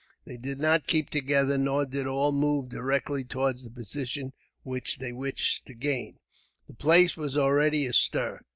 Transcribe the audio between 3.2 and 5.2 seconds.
towards the position which they